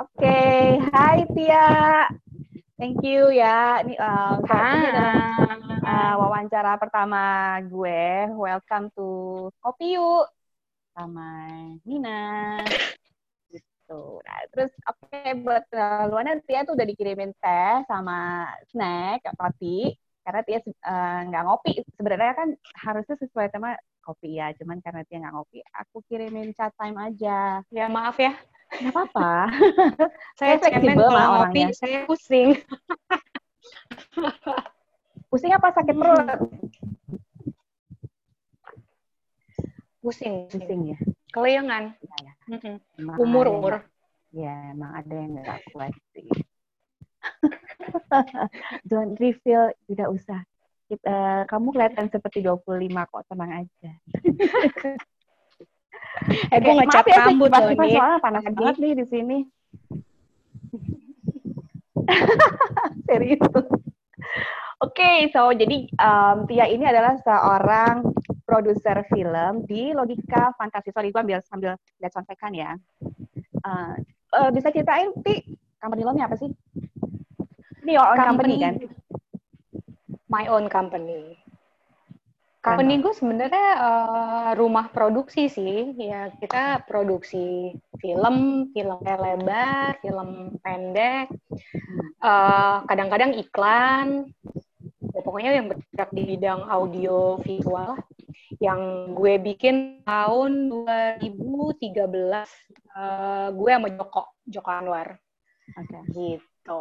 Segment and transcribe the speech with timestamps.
[0.00, 2.08] Oke, hai Tia.
[2.80, 3.84] Thank you ya.
[3.84, 8.32] Ini uh, uh, wawancara pertama gue.
[8.32, 9.08] Welcome to
[9.60, 10.24] Kopi Yuk
[10.96, 11.52] sama
[11.84, 12.56] Nina.
[13.52, 14.24] Gitu.
[14.24, 19.92] Nah, terus oke okay, buat uh, Luana Tia tuh udah dikirimin teh sama snack roti
[20.24, 20.64] karena Tia
[21.28, 21.76] nggak uh, ngopi.
[22.00, 22.48] Sebenarnya kan
[22.88, 27.60] harusnya sesuai tema kopi ya, cuman karena Tia nggak ngopi, aku kirimin chat time aja.
[27.68, 28.32] Ya maaf ya.
[28.78, 29.32] Nggak apa-apa.
[30.38, 32.54] saya fleksibel kalau ngopi, saya pusing.
[35.30, 36.38] pusing apa sakit perut?
[39.98, 40.46] Pusing.
[40.46, 40.98] Pusing ya.
[41.34, 41.94] Kelayangan.
[41.98, 42.32] Ya, ya.
[43.18, 43.74] Umur umur.
[44.30, 46.30] Ya, emang ada yang nggak kuat sih.
[48.90, 50.40] Don't reveal, tidak usah.
[50.90, 53.92] Kita, kamu kelihatan seperti 25 kok, tenang aja.
[56.52, 57.94] Eh, gue ngecat ya, rambut loh nih.
[57.96, 59.38] Soalnya panas banget nih di sini.
[63.08, 63.40] Serius.
[64.80, 68.00] Oke, okay, so jadi um, Tia ini adalah seorang
[68.48, 70.88] produser film di Logika Fantasi.
[70.88, 72.72] Sorry, gue ambil sambil lihat contekan ya.
[73.60, 73.92] Uh,
[74.40, 75.44] uh, bisa ceritain, Ti,
[75.76, 76.48] company lo apa sih?
[77.84, 78.74] Ini your own company, company kan?
[80.32, 81.36] My own company.
[82.60, 91.32] Company gue sebenarnya uh, rumah produksi sih, ya kita produksi film, film lebar, film pendek,
[92.20, 94.08] kadang kadang-kadang iklan,
[95.08, 97.96] ya, pokoknya yang bergerak di bidang audio visual.
[98.60, 98.80] Yang
[99.16, 101.24] gue bikin tahun 2013,
[102.92, 105.16] uh, gue sama Joko, Joko Anwar.
[105.80, 105.96] Oke.
[105.96, 106.02] Okay.
[106.12, 106.80] Gitu.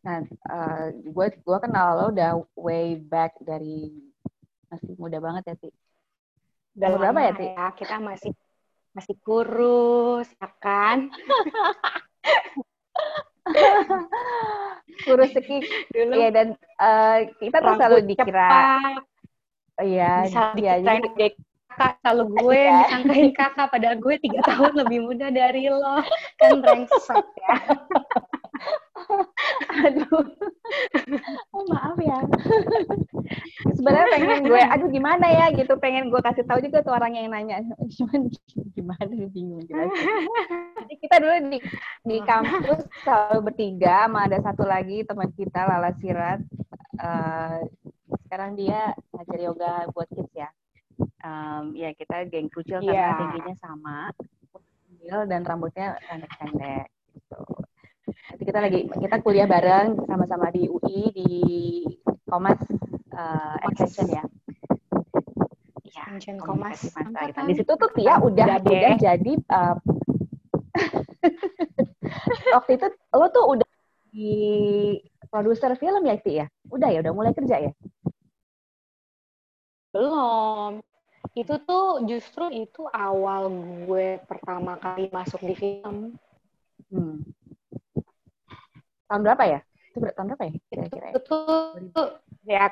[0.00, 3.92] Nah, uh, gue gue kenal lo udah way back dari
[4.72, 5.70] masih muda banget ya, Ti.
[6.80, 7.46] Udah berapa ya, Ti?
[7.52, 8.32] Ya, kita masih
[8.96, 11.10] masih kurus, ya kan?
[15.04, 15.68] kurus sekik.
[15.92, 16.16] Dulu.
[16.16, 18.80] Iya, dan uh, kita tuh selalu dikira
[19.80, 21.08] Iya, bisa ya, jadi
[21.70, 22.90] kakak kalau gue ya.
[22.90, 26.02] disangkain kakak padahal gue tiga tahun lebih muda dari lo.
[26.42, 27.54] Kan brengsek ya.
[29.86, 30.26] Aduh.
[31.54, 32.18] Oh, maaf ya.
[33.78, 35.46] Sebenarnya pengen gue aduh gimana ya?
[35.54, 35.78] gitu.
[35.78, 37.62] Pengen gue kasih tahu juga tuh orang yang nanya.
[37.96, 38.28] Cuman
[38.74, 39.90] gimana bingung jelas
[40.80, 41.58] jadi kita dulu di
[42.06, 46.40] di kampus selalu bertiga sama ada satu lagi teman kita Lala Sirat.
[47.00, 47.62] Uh,
[48.26, 50.50] sekarang dia ngajar yoga buat kids ya
[51.24, 53.18] um, ya kita geng kucil karena yeah.
[53.18, 53.98] tingginya sama
[55.26, 56.86] dan rambutnya pendek-pendek
[57.16, 57.42] gitu
[58.30, 61.30] Nanti kita lagi kita kuliah bareng sama-sama di UI di
[62.26, 62.58] Komas
[63.14, 64.24] uh, Extension ya.
[65.90, 66.06] Ya,
[66.38, 66.94] Komas.
[66.94, 69.74] Masa, Di situ tuh Tia udah udah, udah jadi uh,
[72.56, 72.86] waktu itu
[73.18, 73.70] lo tuh udah
[74.10, 74.34] di
[75.30, 76.46] produser film ya Tia?
[76.70, 77.72] Udah ya, udah mulai kerja ya?
[79.90, 80.78] Belum.
[81.36, 83.48] Itu tuh justru itu awal
[83.86, 86.16] gue pertama kali masuk di film.
[86.90, 87.22] Hmm
[89.10, 89.60] tahun berapa ya?
[89.90, 90.54] Itu tahun berapa ya?
[90.70, 91.06] Kira-kira.
[91.10, 91.12] Ya?
[91.18, 91.36] Itu
[91.90, 92.08] tuh
[92.46, 92.64] ya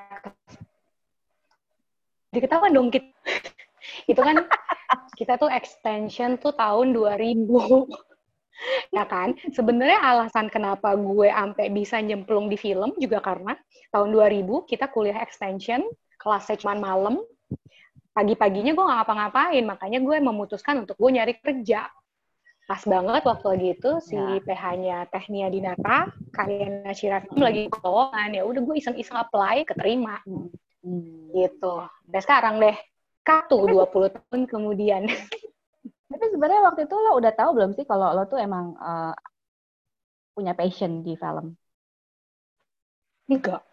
[2.31, 3.11] diketahuan dong kita.
[4.11, 4.47] itu kan
[5.19, 7.43] kita tuh extension tuh tahun 2000.
[8.97, 9.35] ya kan?
[9.51, 13.59] Sebenarnya alasan kenapa gue sampai bisa nyemplung di film juga karena
[13.91, 15.83] tahun 2000 kita kuliah extension,
[16.23, 17.19] kelasnya cuma malam,
[18.19, 21.87] pagi-paginya gue nggak ngapa-ngapain, makanya gue memutuskan untuk gue nyari kerja
[22.69, 24.45] pas banget waktu lagi itu si ya.
[24.45, 27.47] PH-nya Tehnia Dinata, kalian Syirafim hmm.
[27.47, 30.21] lagi lowongan ya udah gue iseng-iseng apply keterima.
[30.29, 30.53] Hmm.
[31.33, 31.75] Gitu.
[32.05, 32.77] Dan sekarang deh
[33.25, 35.09] kartu 20 tahun kemudian.
[36.13, 39.17] Tapi sebenarnya waktu itu lo udah tahu belum sih kalau lo tuh emang uh,
[40.37, 41.57] punya passion di film?
[43.33, 43.65] Enggak.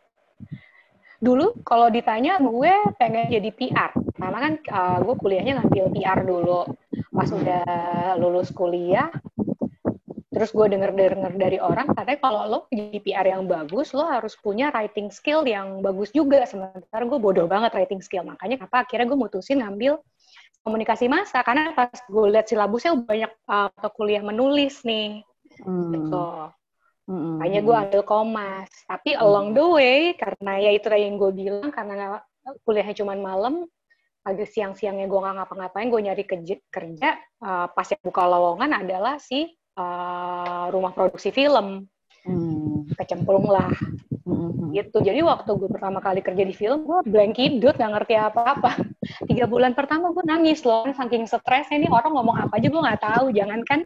[1.19, 3.91] Dulu kalau ditanya gue pengen jadi PR.
[4.15, 6.61] Karena kan uh, gue kuliahnya ngambil PR dulu.
[7.11, 7.65] Pas udah
[8.19, 9.09] lulus kuliah
[10.35, 14.35] terus gue denger denger dari orang katanya kalau lo jadi PR yang bagus lo harus
[14.35, 16.43] punya writing skill yang bagus juga.
[16.43, 18.27] Sementara gue bodoh banget writing skill.
[18.27, 20.03] Makanya apa akhirnya gue mutusin ngambil
[20.67, 25.23] komunikasi masa karena pas gue lihat silabusnya banyak uh, kuliah menulis nih.
[25.63, 25.95] Hmm.
[25.95, 26.51] gitu
[27.09, 27.41] hmm.
[27.41, 32.21] makanya gue ambil komas tapi along the way karena ya itu yang gue bilang karena
[32.65, 33.65] kuliahnya cuma malam
[34.25, 37.09] agak siang-siangnya gue nggak ngapa-ngapain gue nyari kerja, kerja
[37.45, 39.45] uh, pas yang buka lowongan adalah si
[39.77, 41.85] uh, rumah produksi film
[42.25, 42.64] hmm.
[42.93, 43.73] Kecemplung lah.
[44.25, 44.73] Mm-hmm.
[44.73, 44.97] gitu.
[45.05, 48.73] Jadi waktu gue pertama kali kerja di film gue blank kidut nggak ngerti apa-apa.
[49.29, 53.03] Tiga bulan pertama gue nangis loh saking stres ini orang ngomong apa aja gue nggak
[53.05, 53.29] tahu.
[53.29, 53.85] Jangankan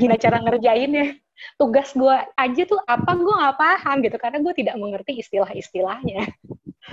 [0.00, 1.20] gimana cara ngerjainnya.
[1.60, 4.16] Tugas gue aja tuh apa gue nggak paham gitu.
[4.16, 6.24] Karena gue tidak mengerti istilah-istilahnya.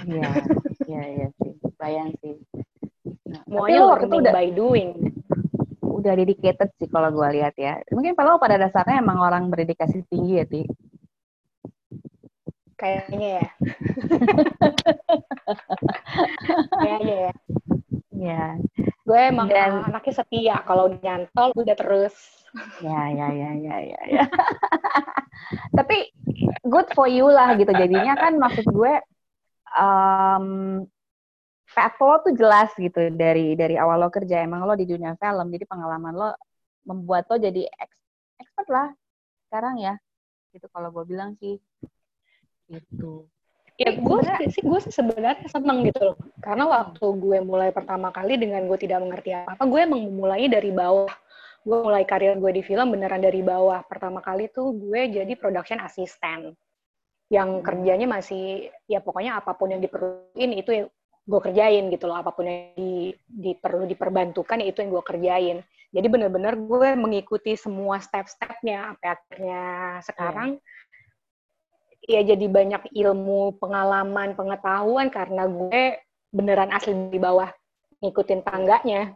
[0.03, 0.29] Iya
[0.91, 1.55] iya iya sih.
[1.79, 2.35] Bayang sih.
[3.31, 4.89] Nah, semuanya learning udah, by doing.
[5.79, 7.79] Udah dedicated sih kalau gue lihat ya.
[7.95, 10.67] Mungkin kalau pada dasarnya emang orang berdedikasi tinggi ya ti
[12.83, 13.47] kayaknya ya.
[16.83, 17.33] kayaknya ya.
[18.11, 18.45] Ya.
[19.07, 20.55] Gue emang Dan, anaknya setia.
[20.67, 22.15] Kalau nyantol udah terus.
[22.83, 23.99] Ya, ya, ya, ya, ya.
[24.11, 24.23] ya.
[25.79, 26.11] Tapi
[26.67, 27.71] good for you lah gitu.
[27.71, 28.93] Jadinya kan maksud gue
[29.79, 30.47] um,
[31.73, 35.49] path lo tuh jelas gitu dari dari awal lo kerja emang lo di dunia film
[35.49, 36.29] jadi pengalaman lo
[36.85, 37.65] membuat lo jadi
[38.37, 38.93] expert lah
[39.49, 39.97] sekarang ya
[40.53, 41.57] gitu kalau gue bilang sih
[42.81, 43.27] gitu.
[43.81, 44.19] Ya gue
[44.53, 46.17] sih gue sih sebenarnya seneng gitu loh.
[46.37, 50.61] Karena waktu gue mulai pertama kali dengan gue tidak mengerti apa apa gue emang memulainya
[50.61, 51.09] dari bawah.
[51.65, 53.81] Gue mulai karir gue di film beneran dari bawah.
[53.89, 56.53] Pertama kali tuh gue jadi production assistant.
[57.33, 57.63] Yang hmm.
[57.65, 60.83] kerjanya masih ya pokoknya apa pun yang diperluin itu ya
[61.25, 62.21] gue kerjain gitu loh.
[62.21, 65.57] Apa pun yang di, di perlu diperbantukan ya itu yang gue kerjain.
[65.93, 69.61] Jadi bener-bener gue mengikuti semua step-stepnya sampai akhirnya
[70.05, 70.49] sekarang.
[70.61, 70.81] yeah
[72.03, 76.03] ya jadi banyak ilmu, pengalaman, pengetahuan karena gue
[76.33, 77.47] beneran asli di bawah
[78.03, 79.15] ngikutin tangganya.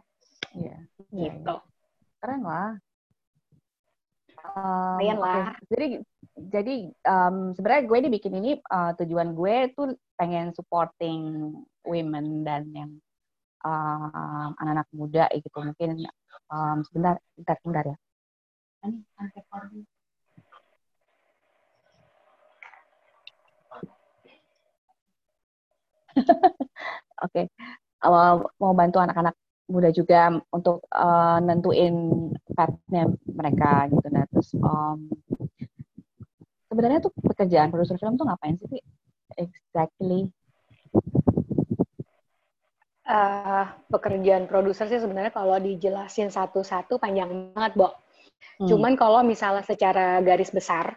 [0.56, 0.76] Iya.
[1.12, 1.54] Gitu.
[2.18, 2.72] Keren lah.
[4.54, 5.46] Um, Lumayan lah.
[5.52, 5.66] Okay.
[5.68, 5.86] Jadi
[6.38, 6.74] jadi
[7.10, 11.52] um, sebenarnya gue ini bikin ini uh, tujuan gue tuh pengen supporting
[11.84, 12.92] women dan yang
[13.58, 16.06] anak anak-anak muda gitu mungkin
[16.48, 17.96] um, sebentar sebentar sebentar ya.
[18.86, 19.02] Ini
[27.24, 27.44] Oke, okay.
[28.06, 29.34] uh, mau bantu anak-anak
[29.68, 31.94] muda juga untuk uh, nentuin
[32.56, 34.06] pathnya mereka gitu.
[34.08, 35.12] Nah, terus um,
[36.72, 38.82] sebenarnya tuh pekerjaan produser film tuh ngapain sih?
[39.36, 40.32] Exactly.
[43.08, 47.92] Uh, pekerjaan produser sih sebenarnya kalau dijelasin satu-satu panjang banget, Bo.
[48.60, 48.68] Hmm.
[48.68, 50.96] Cuman kalau misalnya secara garis besar,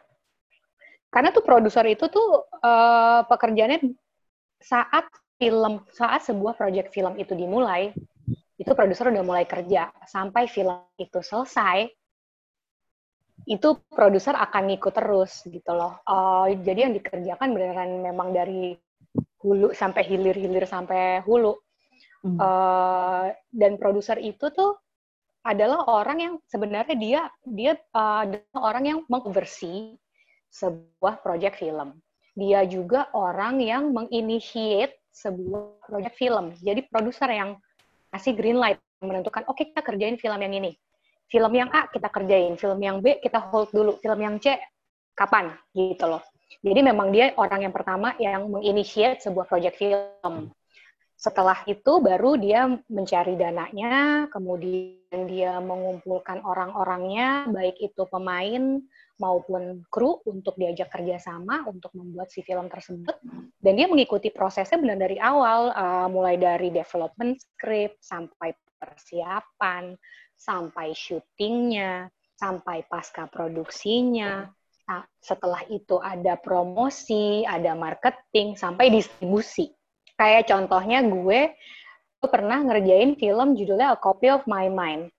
[1.11, 3.83] karena tuh produser itu tuh uh, pekerjaannya
[4.61, 5.05] saat
[5.41, 7.91] film saat sebuah proyek film itu dimulai
[8.61, 9.89] itu produser udah mulai kerja.
[10.05, 11.89] Sampai film itu selesai
[13.49, 15.97] itu produser akan ngikut terus gitu loh.
[16.05, 18.77] Uh, jadi yang dikerjakan beneran memang dari
[19.41, 21.57] hulu sampai hilir hilir sampai hulu.
[22.21, 22.37] Hmm.
[22.37, 24.77] uh, dan produser itu tuh
[25.41, 29.97] adalah orang yang sebenarnya dia dia uh, adalah orang yang mengoversi
[30.53, 31.97] sebuah proyek film
[32.31, 36.55] dia juga orang yang menginitiate sebuah proyek film.
[36.59, 37.59] Jadi produser yang
[38.11, 40.71] kasih green light, menentukan, oke okay, kita kerjain film yang ini.
[41.31, 44.55] Film yang A kita kerjain, film yang B kita hold dulu, film yang C
[45.15, 46.23] kapan gitu loh.
[46.59, 50.51] Jadi memang dia orang yang pertama yang menginitiate sebuah proyek film.
[51.15, 58.81] Setelah itu baru dia mencari dananya, kemudian dia mengumpulkan orang-orangnya, baik itu pemain,
[59.17, 63.17] maupun kru untuk diajak kerjasama untuk membuat si film tersebut.
[63.59, 69.93] Dan dia mengikuti prosesnya benar dari awal uh, mulai dari development script sampai persiapan
[70.41, 74.49] sampai syutingnya sampai pasca produksinya.
[74.89, 79.69] Nah, setelah itu ada promosi ada marketing sampai distribusi.
[80.17, 81.53] Kayak contohnya gue
[82.21, 85.13] gue pernah ngerjain film judulnya A Copy of My Mind.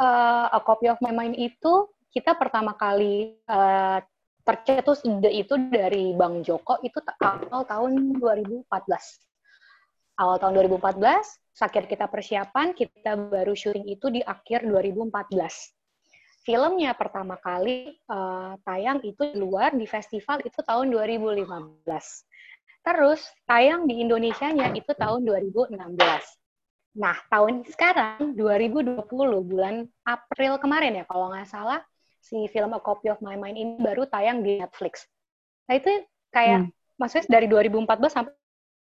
[0.00, 4.00] Uh, A Copy of My Mind itu kita pertama kali uh,
[4.48, 8.64] tercetus ide itu dari Bang Joko itu awal tahun 2014.
[10.18, 10.98] Awal tahun 2014,
[11.52, 15.12] sakit kita persiapan, kita baru syuting itu di akhir 2014.
[16.48, 21.44] Filmnya pertama kali uh, tayang itu di luar di festival itu tahun 2015.
[22.88, 25.76] Terus tayang di Indonesia-nya itu tahun 2016.
[26.98, 29.06] Nah, tahun sekarang 2020
[29.44, 31.84] bulan April kemarin ya kalau nggak salah
[32.28, 35.08] si film A Copy of My Mind ini baru tayang di Netflix.
[35.64, 35.88] Nah itu
[36.28, 37.00] kayak hmm.
[37.00, 38.32] maksudnya dari 2014 sampai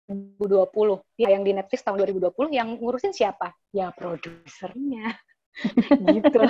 [0.09, 3.53] 2020 ya yang di Netflix tahun 2020 yang ngurusin siapa?
[3.77, 5.21] Ya produsernya.
[6.17, 6.41] gitu.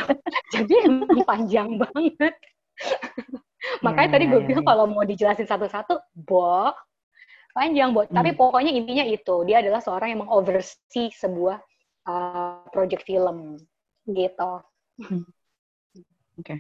[0.55, 2.35] Jadi emang panjang banget.
[3.85, 4.69] Makanya ya, tadi gue ya, bilang ya.
[4.71, 6.71] kalau mau dijelasin satu-satu, bo,
[7.51, 8.07] panjang, bo.
[8.07, 8.15] Hmm.
[8.15, 11.59] Tapi pokoknya intinya itu, dia adalah seorang yang mengoversee sebuah
[12.07, 13.59] uh, project film,
[14.07, 14.53] gitu.
[15.03, 15.27] Hmm.
[16.39, 16.47] Oke.
[16.47, 16.59] Okay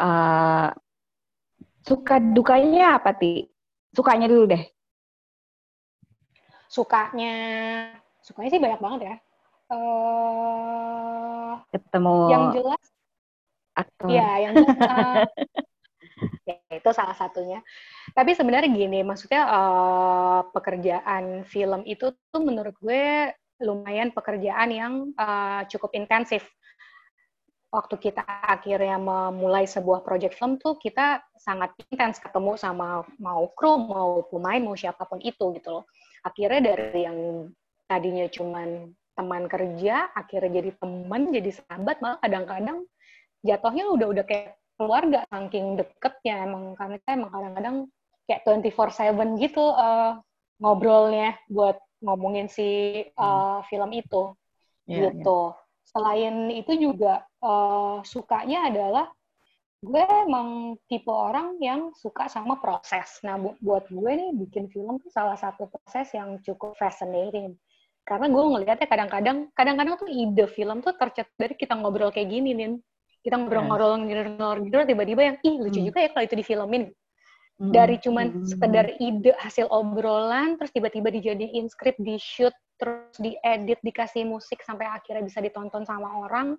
[0.00, 0.68] uh,
[1.84, 3.48] suka dukanya apa ti
[3.96, 4.60] Sukanya dulu deh.
[6.68, 7.32] Sukanya,
[8.20, 9.14] sukanya sih banyak banget ya.
[9.72, 12.16] Uh, Ketemu.
[12.28, 12.84] Yang jelas.
[13.72, 14.08] Aktor.
[14.12, 14.76] Iya, yang jelas.
[14.84, 15.24] Uh,
[16.52, 17.64] ya, itu salah satunya.
[18.12, 23.32] Tapi sebenarnya gini, maksudnya uh, pekerjaan film itu tuh menurut gue
[23.64, 26.44] lumayan pekerjaan yang uh, cukup intensif.
[27.70, 33.76] Waktu kita akhirnya memulai sebuah project film tuh kita sangat intens ketemu sama mau kru,
[33.76, 35.84] mau pemain, mau siapa pun itu gitu loh.
[36.22, 37.50] Akhirnya dari yang
[37.90, 42.78] tadinya cuman teman kerja, akhirnya jadi teman, jadi sahabat, malah kadang-kadang
[43.46, 47.76] jatuhnya udah udah kayak keluarga saking deketnya emang karena kita emang kadang-kadang
[48.28, 50.20] kayak 24/7 gitu uh,
[50.60, 54.36] ngobrolnya buat ngomongin si uh, film itu
[54.84, 55.56] yeah, gitu.
[55.56, 55.64] Yeah.
[55.86, 59.06] Selain itu juga uh, sukanya adalah
[59.78, 63.22] gue emang tipe orang yang suka sama proses.
[63.22, 67.54] Nah, bu buat gue nih bikin film tuh salah satu proses yang cukup fascinating.
[68.02, 72.50] Karena gue ngelihatnya kadang-kadang, kadang-kadang tuh ide film tuh tercetus dari kita ngobrol kayak gini,
[72.54, 72.78] nih
[73.26, 73.98] kita ngobrol-ngobrol
[74.38, 75.88] ngobrol tiba-tiba yang ih lucu hmm.
[75.90, 76.82] juga ya kalau itu difilmin
[77.58, 77.72] hmm.
[77.74, 78.46] dari cuman hmm.
[78.46, 84.86] sekedar ide hasil obrolan terus tiba-tiba dijadiin skrip di shoot terus diedit dikasih musik sampai
[84.86, 86.54] akhirnya bisa ditonton sama orang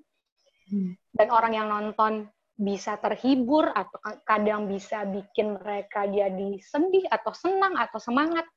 [0.70, 0.94] hmm.
[1.16, 7.78] dan orang yang nonton bisa terhibur atau kadang bisa bikin mereka jadi sedih atau senang
[7.78, 8.50] atau semangat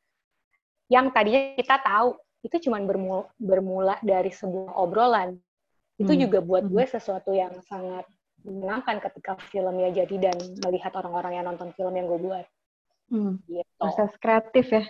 [0.88, 5.36] yang tadinya kita tahu itu cuman bermula, bermula dari sebuah obrolan
[6.00, 6.20] itu hmm.
[6.24, 6.94] juga buat gue hmm.
[6.96, 8.08] sesuatu yang sangat
[8.40, 12.46] menyenangkan ketika filmnya jadi dan melihat orang-orang yang nonton film yang gue buat.
[13.12, 13.36] Hmm.
[13.44, 13.68] Gitu.
[13.76, 14.84] Proses kreatif ya,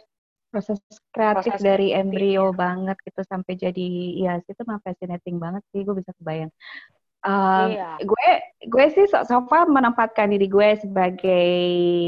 [0.54, 0.78] proses
[1.10, 2.54] kreatif proses dari kreatif, embrio ya.
[2.54, 3.88] banget gitu sampai jadi
[4.22, 6.54] ya itu mah fascinating banget sih gue bisa kebayang.
[7.20, 8.00] Um, iya.
[8.00, 8.28] Gue
[8.64, 11.52] gue sih so, so far menempatkan diri gue sebagai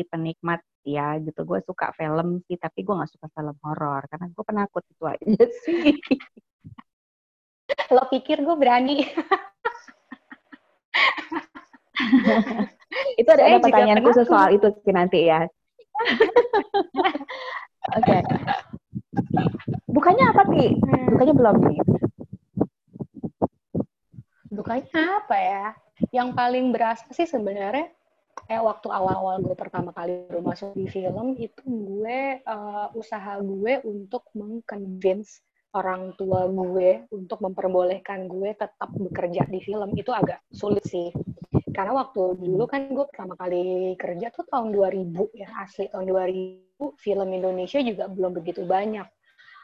[0.08, 1.44] penikmat ya gitu.
[1.44, 5.44] Gue suka film sih tapi gue nggak suka film horor karena gue penakut itu aja
[5.68, 5.92] sih.
[7.92, 9.04] Lo pikir gue berani?
[13.20, 15.44] itu ada, ada pertanyaan khusus soal itu sih nanti ya.
[17.92, 18.00] Oke.
[18.00, 18.20] okay.
[19.92, 20.72] Bukannya apa sih?
[20.72, 21.06] Hmm.
[21.12, 21.80] Bukannya belum nih.
[24.72, 25.66] Bukannya apa ya?
[26.16, 27.92] Yang paling berasa sih sebenarnya
[28.48, 34.24] kayak waktu awal-awal gue pertama kali masuk di film itu gue uh, usaha gue untuk
[34.32, 35.44] mengconvince
[35.76, 41.12] orang tua gue untuk memperbolehkan gue tetap bekerja di film itu agak sulit sih.
[41.72, 46.96] Karena waktu dulu kan gue pertama kali kerja tuh tahun 2000 ya, asli tahun 2000
[46.96, 49.04] film Indonesia juga belum begitu banyak.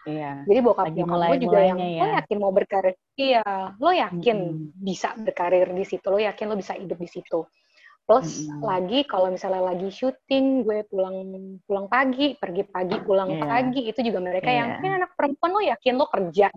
[0.09, 0.33] Iya.
[0.49, 2.01] Jadi bokap nyokap gue juga yang ya.
[2.01, 2.97] lo yakin mau berkarir.
[3.15, 3.45] Iya,
[3.77, 4.81] lo yakin hmm.
[4.81, 7.45] bisa berkarir di situ, lo yakin lo bisa hidup di situ.
[8.09, 8.65] Plus mm-hmm.
[8.65, 11.29] lagi kalau misalnya lagi syuting, gue pulang
[11.69, 13.45] pulang pagi, pergi pagi, pulang yeah.
[13.45, 14.81] pagi, itu juga mereka yeah.
[14.81, 16.49] yang, anak perempuan lo yakin lo kerja.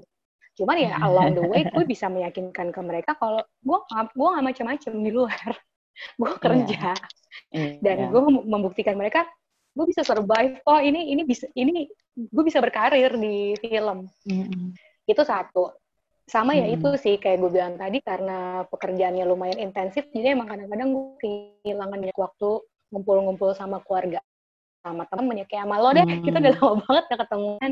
[0.55, 3.77] Cuman ya along the way gue bisa meyakinkan ke mereka kalau gue
[4.15, 5.49] gue gak macam-macam di luar,
[6.23, 6.39] gue iya.
[6.39, 6.87] kerja.
[7.51, 7.71] Yeah.
[7.83, 8.09] Dan yeah.
[8.15, 9.27] gue membuktikan mereka
[9.71, 10.59] gue bisa survive.
[10.67, 14.07] Oh ini ini bisa ini gue bisa berkarir di film.
[14.27, 14.67] Mm-hmm.
[15.07, 15.81] Itu satu
[16.31, 16.75] sama ya hmm.
[16.79, 21.99] itu sih kayak gue bilang tadi karena pekerjaannya lumayan intensif jadi emang kadang-kadang gue kehilangan
[21.99, 22.49] banyak waktu
[22.87, 24.23] ngumpul-ngumpul sama keluarga
[24.79, 26.23] sama temen ya kayak sama lo deh hmm.
[26.23, 27.71] kita udah lama banget gak ketemuan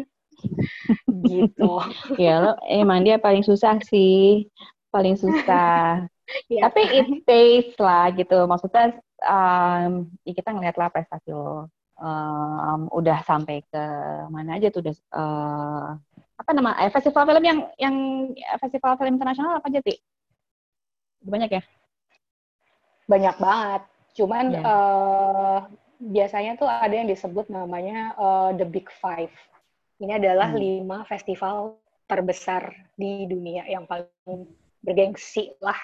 [1.23, 1.71] gitu
[2.27, 4.51] ya lo emang dia paling susah sih
[4.91, 6.03] paling susah
[6.51, 12.81] ya, tapi it pays lah gitu maksudnya um, ya kita ngeliat lah prestasi lo um,
[12.95, 13.83] udah sampai ke
[14.31, 15.87] mana aja tuh udah uh,
[16.39, 17.95] apa nama eh, festival film yang yang
[18.63, 19.99] festival film internasional apa aja sih
[21.19, 21.63] banyak ya
[23.11, 23.81] banyak banget
[24.15, 24.63] cuman yeah.
[24.63, 24.71] Iya.
[24.71, 25.59] uh,
[25.99, 29.31] biasanya tuh ada yang disebut namanya uh, the big five
[29.99, 30.59] ini adalah hmm.
[30.59, 31.75] lima festival
[32.07, 34.47] terbesar di dunia yang paling
[34.79, 35.77] bergengsi lah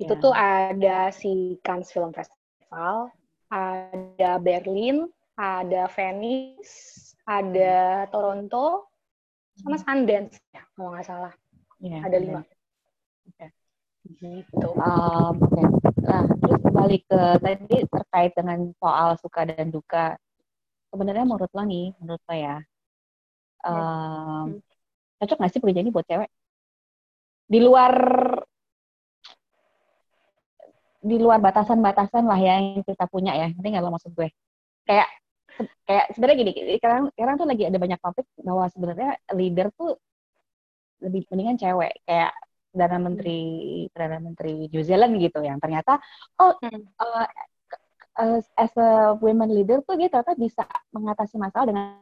[0.00, 0.22] itu yeah.
[0.24, 3.12] tuh ada si Cannes Film Festival
[3.52, 5.06] ada Berlin
[5.36, 8.90] ada Venice ada Toronto
[9.58, 11.32] sama Sundance ya kalau nggak salah.
[11.82, 12.40] Yeah, ada lima.
[13.34, 13.50] Okay.
[14.18, 14.68] gitu.
[14.74, 15.50] Um, oke.
[15.50, 15.66] Okay.
[16.02, 20.18] nah terus balik ke tadi terkait dengan soal suka dan duka.
[20.90, 22.56] Sebenarnya menurut lo nih menurut lo ya
[23.66, 24.58] um,
[25.22, 26.30] cocok nggak sih pekerjaan ini buat cewek?
[27.46, 27.94] Di luar
[31.02, 34.30] di luar batasan-batasan lah yang kita punya ya, nanti nggak lo maksud gue.
[34.86, 35.10] Kayak
[35.84, 39.98] kayak sebenarnya gini sekarang sekarang tuh lagi ada banyak topik bahwa sebenarnya leader tuh
[41.02, 42.32] lebih mendingan cewek kayak
[42.72, 43.40] perdana menteri
[43.92, 46.00] perdana menteri New Zealand gitu yang ternyata
[46.40, 47.26] oh uh,
[48.18, 52.00] uh, as a women leader tuh dia ternyata bisa mengatasi masalah dengan,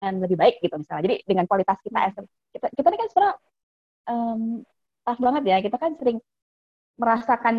[0.00, 1.02] dengan lebih baik gitu misalnya.
[1.08, 2.22] Jadi dengan kualitas kita as a,
[2.52, 3.36] kita kita ini kan sebenarnya
[4.10, 4.42] um,
[5.04, 5.56] tough banget ya.
[5.64, 6.18] Kita kan sering
[6.96, 7.56] merasakan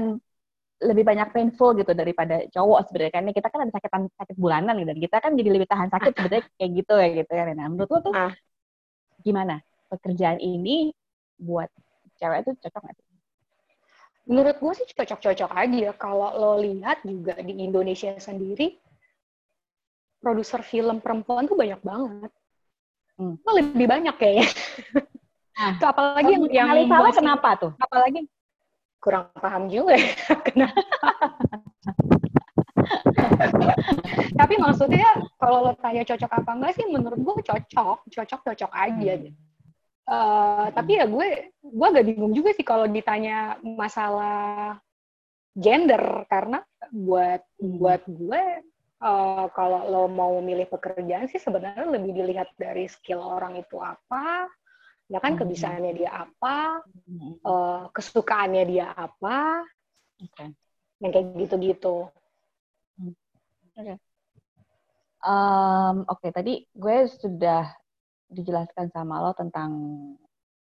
[0.78, 4.90] lebih banyak painful gitu daripada cowok sebenarnya kan kita kan ada sakit sakit bulanan gitu
[4.94, 7.90] dan kita kan jadi lebih tahan sakit sebenarnya kayak gitu ya gitu kan nah menurut
[7.90, 8.34] lo tuh ah.
[9.26, 10.94] gimana pekerjaan ini
[11.40, 11.70] buat
[12.18, 13.06] cewek itu cocok nggak sih?
[14.28, 15.90] Menurut gue sih cocok-cocok aja.
[15.96, 18.76] Kalau lo lihat juga di Indonesia sendiri,
[20.20, 22.32] produser film perempuan tuh banyak banget.
[23.16, 23.40] Hmm.
[23.40, 24.50] Lo lebih banyak kayaknya.
[25.58, 27.72] Nah, tuh apalagi yang yang salah kenapa tuh?
[27.82, 28.30] Apalagi
[29.08, 30.12] kurang paham juga ya
[30.52, 30.84] kenapa.
[34.36, 35.08] Tapi maksudnya
[35.40, 39.24] kalau lo tanya cocok apa enggak sih menurut gue cocok, cocok cocok aja hmm.
[39.32, 39.40] gitu.
[40.08, 44.80] Uh, tapi ya gue gue agak bingung juga sih kalau ditanya masalah
[45.56, 48.44] gender karena buat buat gue
[49.04, 54.48] uh, kalau lo mau milih pekerjaan sih sebenarnya lebih dilihat dari skill orang itu apa
[55.08, 55.40] ya kan hmm.
[55.44, 56.84] kebisaannya dia apa
[57.48, 59.64] uh, kesukaannya dia apa
[60.20, 60.52] okay.
[61.00, 63.16] yang kayak gitu-gitu oke
[63.76, 63.98] okay.
[65.24, 67.72] um, oke okay, tadi gue sudah
[68.28, 69.72] dijelaskan sama lo tentang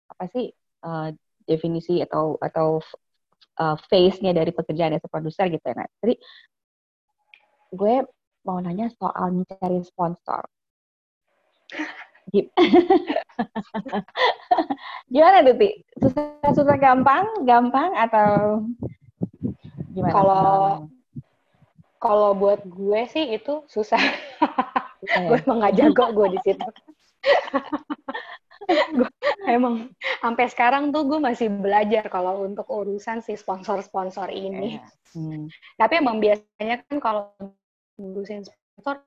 [0.07, 0.47] apa sih
[0.87, 1.11] uh,
[1.43, 2.79] definisi atau atau
[3.59, 5.75] uh, face-nya dari pekerjaan as produser gitu ya.
[5.75, 6.15] Nah, jadi
[7.75, 7.95] gue
[8.47, 10.47] mau nanya soal mencari sponsor.
[15.13, 15.71] gimana tuh, Ti?
[15.99, 18.63] Susah-susah gampang, gampang atau
[19.91, 20.15] gimana?
[20.15, 20.55] Kalau
[22.01, 24.01] kalau buat gue sih itu susah.
[25.05, 25.29] susah ya?
[25.29, 26.69] gue emang gak jago gue di situ.
[29.51, 29.91] emang
[30.23, 34.81] sampai sekarang tuh gue masih belajar kalau untuk urusan si sponsor-sponsor ini.
[34.81, 34.89] Yeah.
[35.13, 35.45] Hmm.
[35.77, 37.35] Tapi emang biasanya kan kalau
[38.01, 39.05] ngurusin sponsor,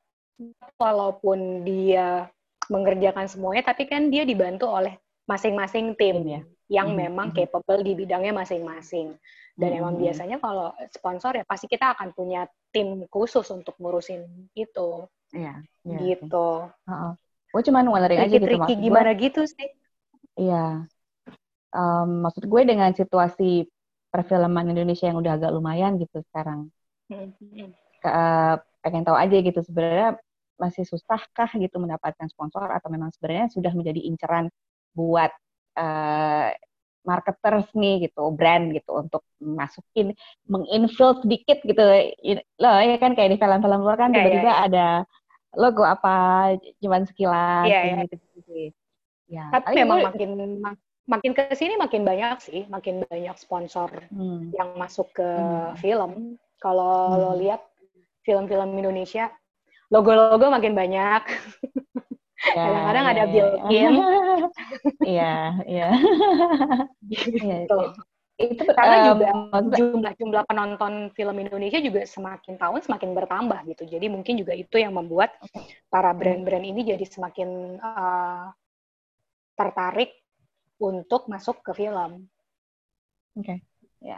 [0.77, 2.29] walaupun dia
[2.71, 4.95] mengerjakan semuanya, tapi kan dia dibantu oleh
[5.27, 6.99] masing-masing tim ya, yang hmm.
[7.07, 7.43] memang hmm.
[7.43, 9.15] capable di bidangnya masing-masing.
[9.53, 9.79] Dan hmm.
[9.79, 15.07] emang biasanya kalau sponsor ya pasti kita akan punya tim khusus untuk ngurusin itu.
[15.33, 15.61] Iya.
[15.83, 16.69] Yeah, gitu.
[16.87, 17.13] Uh -uh
[17.53, 19.69] gue cuma wondering aja gitu maksud gimana gue, gitu sih
[20.33, 20.89] iya
[21.69, 23.69] um, maksud gue dengan situasi
[24.09, 26.73] perfilman Indonesia yang udah agak lumayan gitu sekarang
[27.13, 27.69] mm-hmm.
[28.01, 30.17] uh, pengen tahu aja gitu sebenarnya
[30.57, 34.47] masih susahkah gitu mendapatkan sponsor atau memang sebenarnya sudah menjadi inceran
[34.93, 35.33] buat
[35.77, 36.53] uh,
[37.03, 40.15] marketers nih gitu, brand gitu untuk masukin,
[40.47, 41.83] menginfill sedikit gitu
[42.63, 44.67] loh ya kan kayak di film-film luar kan iya, iya, tiba-tiba yeah, yeah.
[44.71, 44.87] ada
[45.53, 46.15] logo apa
[46.81, 48.05] cuman sekilas yeah, yeah.
[48.09, 48.51] gitu gitu
[49.29, 50.29] ya tapi memang gue, makin
[50.63, 54.55] mak makin ke sini makin banyak sih makin banyak sponsor hmm.
[54.55, 55.75] yang masuk ke hmm.
[55.77, 57.19] film kalau hmm.
[57.19, 57.61] lo lihat
[58.23, 59.27] film-film Indonesia
[59.93, 61.21] logo-logo makin banyak
[62.57, 63.29] ya, kadang-kadang ya, ada ya.
[63.29, 63.93] built-in
[65.13, 65.35] iya
[65.69, 65.89] iya
[67.13, 67.93] gitu
[68.33, 73.85] itu karena um, juga jumlah-jumlah penonton film Indonesia juga semakin tahun semakin bertambah gitu.
[73.85, 75.37] Jadi mungkin juga itu yang membuat
[75.85, 78.49] para brand-brand ini jadi semakin uh,
[79.53, 80.17] tertarik
[80.81, 82.25] untuk masuk ke film.
[83.37, 83.57] Oke, okay.
[84.01, 84.17] ya.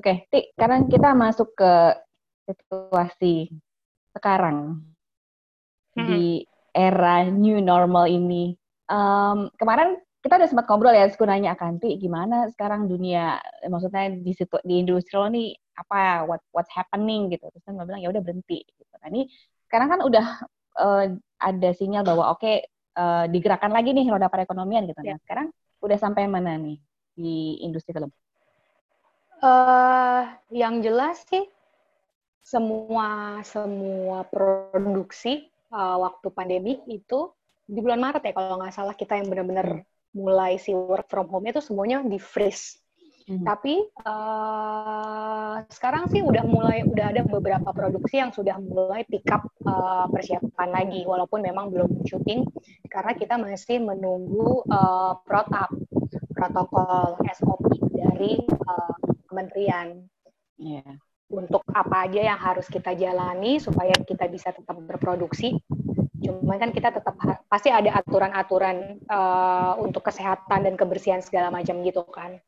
[0.00, 0.48] Oke, okay.
[0.56, 1.72] karena kita masuk ke
[2.48, 3.52] situasi
[4.18, 4.82] sekarang
[5.94, 6.06] hmm.
[6.06, 6.42] di
[6.74, 8.58] era new normal ini.
[8.90, 13.38] Um, kemarin kita udah sempat ngobrol ya, aku nanya Akanti gimana sekarang dunia,
[13.70, 17.46] maksudnya di situ di industri lo nih apa what what's happening gitu.
[17.54, 18.66] Terus kan gue bilang ya udah berhenti.
[18.66, 18.94] Gitu.
[18.98, 19.30] Nah ini
[19.70, 20.26] sekarang kan udah
[20.82, 21.04] uh,
[21.38, 22.66] ada sinyal bahwa oke okay,
[22.98, 24.98] uh, eh, digerakkan lagi nih roda perekonomian gitu.
[25.02, 25.22] Nah ya.
[25.22, 26.82] sekarang udah sampai mana nih
[27.14, 28.10] di industri film?
[29.38, 31.46] Uh, yang jelas sih
[32.48, 37.28] semua semua produksi uh, waktu pandemi itu
[37.68, 39.84] di bulan Maret ya kalau nggak salah kita yang benar-benar
[40.16, 42.80] mulai si work from home itu semuanya di freeze.
[43.28, 43.44] Hmm.
[43.44, 49.44] Tapi uh, sekarang sih udah mulai udah ada beberapa produksi yang sudah mulai pick up
[49.68, 52.48] uh, persiapan lagi walaupun memang belum syuting
[52.88, 55.68] karena kita masih menunggu uh, protap
[56.32, 58.96] protokol SOP dari uh,
[59.28, 60.08] kementerian.
[60.56, 60.96] Yeah.
[61.28, 65.60] Untuk apa aja yang harus kita jalani supaya kita bisa tetap berproduksi
[66.18, 67.14] Cuman kan kita tetap
[67.46, 72.42] pasti ada aturan-aturan uh, untuk kesehatan dan kebersihan segala macam gitu kan.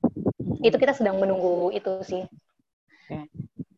[0.61, 2.23] Itu kita sedang menunggu itu sih.
[3.07, 3.25] Okay.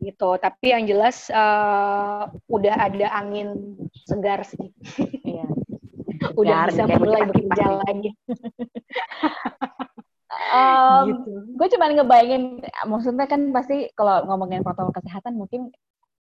[0.02, 0.30] Gitu.
[0.40, 4.72] Tapi yang jelas uh, udah ada angin segar sih.
[5.22, 5.46] Iya.
[6.40, 8.10] udah Segar, bisa mulai bekerja lagi.
[10.50, 11.32] um, gitu.
[11.54, 12.42] Gue cuma ngebayangin,
[12.88, 15.70] maksudnya kan pasti kalau ngomongin protokol kesehatan mungkin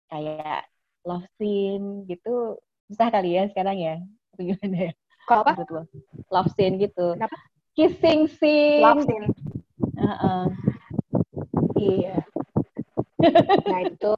[0.06, 0.68] kayak
[1.02, 2.60] love scene gitu
[2.92, 3.96] susah kali ya sekarang ya
[4.36, 4.92] atau gimana ya
[5.24, 5.52] Kalau apa?
[5.72, 5.82] lo
[6.28, 7.38] love scene gitu Kenapa?
[7.72, 9.26] kissing scene Love scene.
[9.98, 10.44] Heeh.
[11.82, 12.16] Iya.
[13.66, 14.14] Nah itu.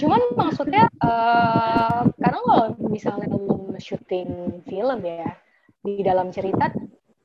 [0.00, 5.32] Cuman maksudnya, eh karena kalau misalnya lu syuting film ya,
[5.80, 6.68] di dalam cerita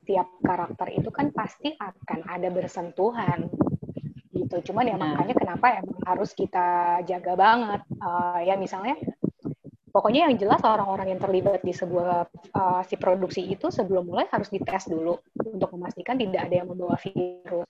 [0.05, 3.49] tiap karakter itu kan pasti akan ada bersentuhan
[4.31, 4.71] gitu.
[4.71, 5.17] Cuman ya Nah.
[5.17, 7.81] makanya kenapa emang harus kita jaga banget.
[7.89, 8.95] Eh, ya misalnya,
[9.89, 14.51] pokoknya yang jelas orang-orang yang terlibat di sebuah eh, si produksi itu sebelum mulai harus
[14.51, 17.65] dites dulu untuk memastikan tidak ada yang membawa virus.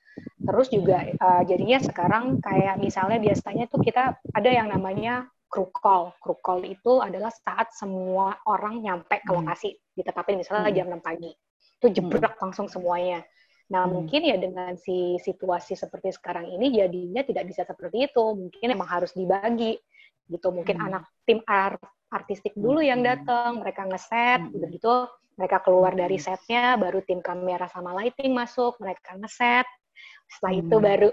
[0.45, 6.13] Terus juga uh, jadinya sekarang kayak misalnya biasanya tuh kita ada yang namanya crew call.
[6.21, 9.41] Crew call itu adalah saat semua orang nyampe ke Hmm.
[9.41, 10.78] lokasi, ditetapin misalnya Hmm.
[10.78, 11.34] jam 6 pagi.
[11.86, 13.21] Itu jebrak langsung semuanya.
[13.69, 14.02] Nah, Hmm.
[14.02, 18.21] mungkin ya dengan si situasi seperti sekarang ini jadinya tidak bisa seperti itu.
[18.21, 19.78] Mungkin emang harus dibagi
[20.30, 20.50] gitu.
[20.54, 20.86] Mungkin Hmm.
[20.89, 21.82] anak tim art
[22.13, 23.10] artistik dulu yang Hmm.
[23.17, 24.56] datang, mereka ngeset, Hmm.
[24.56, 24.93] udah gitu
[25.36, 26.02] mereka keluar Hmm.
[26.08, 29.67] dari setnya, baru tim kamera sama lighting masuk, mereka ngeset,
[30.32, 30.62] setelah Hmm.
[30.63, 31.10] itu baru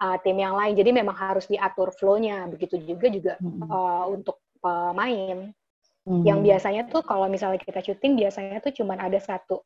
[0.00, 0.72] uh, tim yang lain.
[0.72, 2.48] Jadi memang harus diatur flow-nya.
[2.48, 3.68] Begitu juga juga Hmm.
[3.68, 5.52] uh, untuk pemain.
[6.08, 6.24] Hmm.
[6.24, 9.60] Yang biasanya tuh kalau misalnya kita syuting biasanya tuh cuman ada satu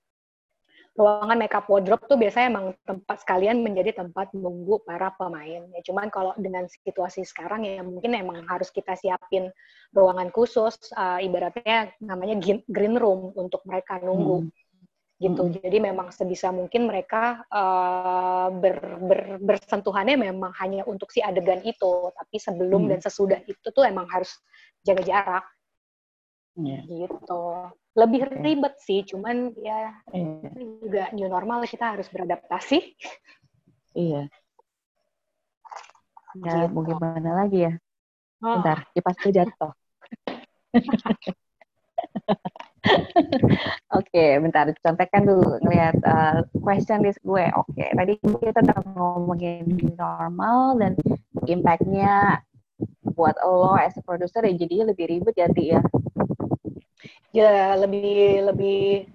[0.94, 5.66] ruangan makeup wardrobe tuh biasanya emang tempat sekalian menjadi tempat menunggu para pemain.
[5.74, 9.50] Ya cuman kalau dengan situasi sekarang ya mungkin emang harus kita siapin
[9.90, 12.38] ruangan khusus uh, ibaratnya namanya
[12.70, 14.50] green room untuk mereka nunggu Hmm.
[15.22, 15.42] gitu.
[15.46, 15.52] Mm.
[15.62, 22.10] Jadi memang sebisa mungkin mereka uh, ber, ber- bersentuhannya memang hanya untuk si adegan itu,
[22.14, 22.90] tapi sebelum Mm.
[22.90, 24.34] dan sesudah itu tuh emang harus
[24.82, 25.44] jaga jarak
[26.54, 26.80] Iya.
[26.86, 27.42] gitu.
[27.94, 30.50] Lebih ribet sih, cuman ya ini
[30.82, 32.78] juga new normal kita harus beradaptasi.
[33.94, 34.26] Iya.
[36.42, 36.74] Ya, Gitu.
[36.74, 37.72] mau gimana lagi ya?
[38.42, 39.72] Oh, Bentar, gue jatuh.
[43.94, 44.68] Oke, bentar.
[44.82, 47.46] Contekan dulu ngelihat uh, question list gue.
[47.54, 50.92] Oke, tadi kita udah ngomongin new normal dan
[51.46, 52.42] impact-nya
[53.14, 55.80] buat lo as a producer ya jadinya lebih ribet ya, Ti, ya?
[57.34, 59.10] Ya lebih lebih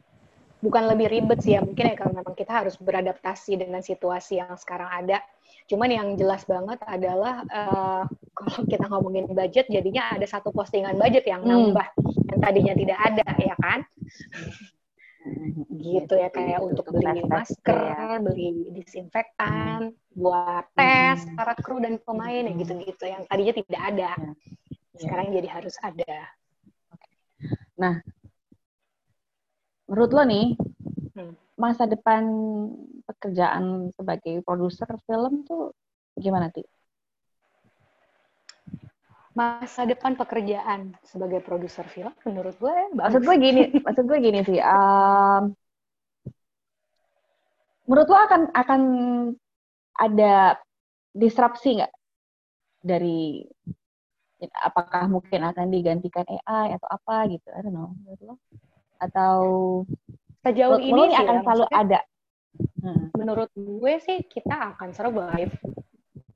[0.60, 4.60] bukan lebih ribet sih ya mungkin ya karena memang kita harus beradaptasi dengan situasi yang
[4.60, 5.24] sekarang ada.
[5.72, 8.04] Cuman yang jelas banget adalah eh,
[8.36, 11.72] kalau kita ngomongin budget jadinya ada satu postingan budget yang Hmm.
[11.72, 11.88] nambah
[12.36, 13.80] yang tadinya tidak ada ya kan?
[15.70, 21.36] gitu ya kayak untuk beli masker, beli disinfektan, buat tes Hmm.
[21.38, 24.12] para kru dan pemain ya gitu-gitu yang tadinya tidak ada.
[24.16, 24.34] Ya.
[24.98, 26.39] Sekarang jadi harus ada.
[29.90, 30.48] Menurut lo nih,
[31.10, 31.34] Hmm.
[31.58, 32.24] masa depan
[33.04, 35.74] pekerjaan sebagai produser film tuh
[36.16, 36.62] gimana, Ti?
[39.34, 43.28] Masa depan pekerjaan sebagai produser film menurut gue Maksud bagus.
[43.28, 44.60] gue gini, maksud gue gini sih.
[44.62, 45.52] um,
[47.90, 48.82] menurut lo akan akan
[49.98, 50.62] ada
[51.12, 51.94] disrupsi nggak
[52.80, 53.44] dari
[54.64, 57.48] apakah mungkin akan digantikan AI atau apa gitu?
[57.52, 57.92] I don't know.
[59.00, 59.40] Atau
[60.40, 62.00] Sejauh ini sih akan ya, selalu ada?
[62.80, 63.12] Hmm.
[63.16, 65.54] menurut gue sih kita akan survive.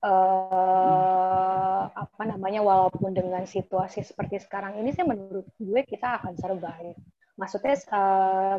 [0.03, 6.95] eh apa namanya walaupun dengan situasi seperti sekarang ini sih menurut gue kita akan survive.
[7.39, 8.57] Maksudnya eh,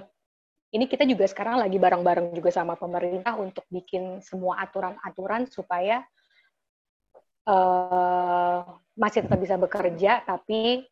[0.74, 6.00] ini kita juga sekarang lagi bareng-bareng juga sama pemerintah untuk bikin semua aturan-aturan supaya
[7.46, 10.86] eh masih tetap bisa bekerja tapi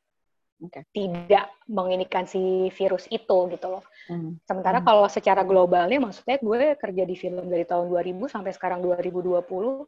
[0.62, 0.86] Oke.
[0.94, 3.82] tidak menginikan si virus itu gitu loh.
[4.06, 4.38] Hmm.
[4.46, 4.86] Sementara Hmm.
[4.86, 9.86] kalau secara globalnya maksudnya gue kerja di film dari tahun 2000 sampai sekarang 2020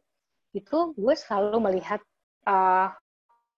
[0.55, 1.99] itu gue selalu melihat
[2.47, 2.91] uh,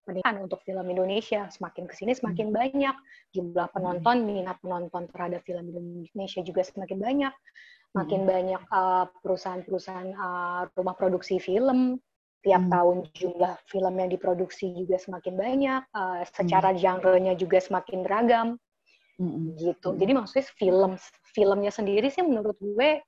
[0.07, 2.95] peningkatan untuk film Indonesia semakin ke sini semakin banyak
[3.35, 7.33] jumlah penonton minat penonton terhadap film Indonesia juga semakin banyak
[7.91, 11.99] makin banyak uh, perusahaan-perusahaan uh, rumah produksi film
[12.45, 12.71] tiap Hmm.
[12.71, 18.47] tahun jumlah film yang diproduksi juga semakin banyak uh, secara genre-nya juga semakin beragam
[19.17, 19.57] Hmm.
[19.57, 19.93] gitu.
[19.93, 19.97] Hmm.
[19.97, 20.91] Jadi maksudnya film
[21.33, 23.01] filmnya sendiri sih menurut gue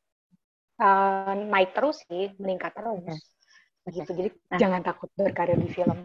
[0.81, 3.05] uh, naik terus sih, meningkat terus.
[3.85, 3.93] Oke.
[3.93, 4.11] Gitu.
[4.17, 4.57] Jadi Nah.
[4.57, 5.97] jangan takut berkarir di film,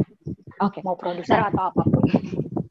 [0.61, 0.85] Oke.
[0.85, 1.49] mau produser Nah.
[1.49, 2.05] atau apa pun.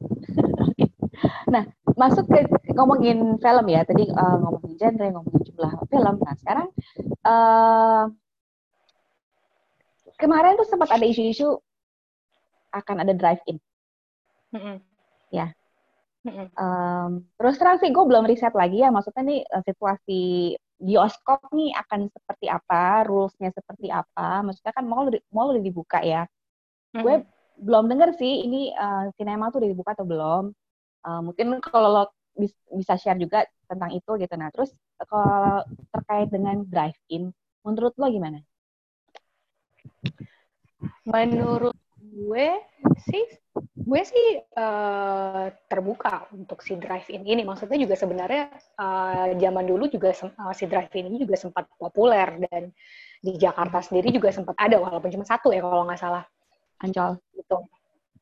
[1.94, 2.42] Masuk ke
[2.74, 3.86] ngomongin film ya.
[3.86, 6.14] Tadi uh, ngomongin genre, ngomongin jumlah film.
[6.18, 6.66] Nah sekarang
[7.26, 8.04] uh,
[10.20, 11.58] kemarin tuh sempat ada isu-isu
[12.74, 13.58] akan ada drive-in.
[14.54, 14.76] Mm-mm.
[15.30, 15.54] Ya.
[16.24, 16.48] Mm-mm.
[16.56, 18.90] Um, terus terang sih gue belum riset lagi ya.
[18.90, 20.22] Maksudnya nih uh, situasi
[20.80, 24.42] bioskop nih akan seperti apa, rules-nya seperti apa.
[24.42, 26.26] Maksudnya kan mall mall udah dibuka ya.
[26.94, 27.26] Gue
[27.58, 30.50] belum denger sih ini uh, sinema tuh udah dibuka atau belum.
[31.04, 32.04] Uh, mungkin kalau lo
[32.74, 34.34] bisa share juga tentang itu gitu.
[34.34, 34.74] Nah, terus
[35.06, 35.62] kalau
[35.94, 37.30] terkait dengan drive-in,
[37.62, 38.42] menurut lo gimana?
[41.04, 41.76] Menurut
[42.14, 42.48] gue
[43.10, 43.24] sih
[43.74, 47.42] gue sih uh, terbuka untuk si drive-in ini.
[47.44, 52.72] Maksudnya juga sebenarnya uh, zaman dulu juga uh, si drive-in ini juga sempat populer dan
[53.20, 56.24] di Jakarta sendiri juga sempat ada walaupun cuma satu ya kalau nggak salah.
[56.82, 57.20] Ancol.
[57.36, 57.58] Gitu.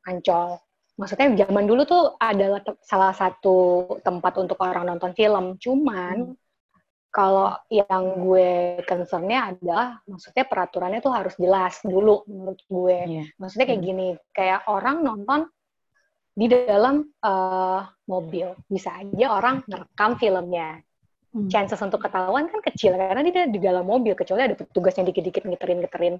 [0.09, 0.59] Ancol.
[0.92, 5.57] Maksudnya zaman dulu tuh adalah salah satu tempat untuk orang nonton film.
[5.57, 6.41] Cuman hmm
[7.12, 12.98] kalau yang gue concernnya adalah maksudnya peraturannya tuh harus jelas dulu menurut gue.
[13.05, 13.27] Yeah.
[13.37, 15.44] Maksudnya kayak gini, kayak orang nonton
[16.33, 20.81] di dalam uh, mobil, bisa aja orang merekam filmnya.
[21.37, 21.53] Hmm.
[21.53, 26.16] Chances untuk ketahuan kan kecil karena dia di dalam mobil, kecuali ada petugasnya dikit-dikit ngiterin-ngiterin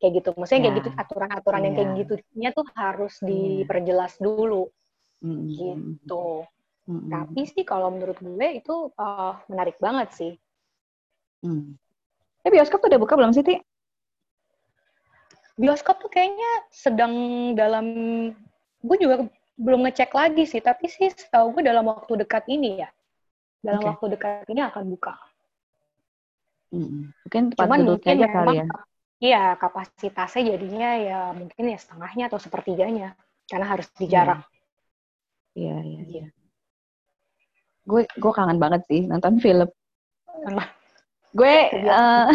[0.00, 0.32] kayak gitu.
[0.40, 0.72] Maksudnya yeah.
[0.72, 1.66] kayak gitu aturan-aturan yeah.
[1.68, 3.28] yang kayak gitunya tuh harus iya.
[3.28, 4.72] diperjelas dulu.
[5.20, 5.44] Hmm.
[5.52, 6.48] Gitu.
[6.90, 7.06] Hmm.
[7.06, 10.32] Tapi sih kalau menurut gue itu uh, menarik banget sih.
[11.46, 11.78] Hmm.
[12.42, 13.62] Eh bioskop tuh udah buka belum sih, Ti?
[15.54, 17.14] Bioskop tuh kayaknya sedang
[17.54, 17.86] dalam,
[18.82, 19.22] gue juga
[19.54, 22.90] belum ngecek lagi sih, tapi sih setahu gue dalam waktu dekat ini ya.
[23.62, 23.90] Dalam okay.
[23.94, 25.14] waktu dekat ini akan buka.
[26.74, 27.14] Hmm.
[27.22, 28.66] Mungkin tempat Cuman mungkin aja kali ya.
[29.20, 33.14] Iya, kapasitasnya jadinya ya mungkin ya setengahnya atau sepertiganya.
[33.46, 34.42] Karena harus dijarak.
[35.52, 36.26] Iya, iya, iya
[37.88, 39.68] gue gue kangen banget sih nonton film.
[41.30, 42.26] Gue uh,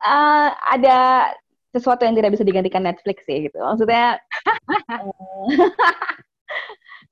[0.00, 1.30] uh, ada
[1.70, 3.58] sesuatu yang tidak bisa digantikan Netflix sih gitu.
[3.62, 4.18] Maksudnya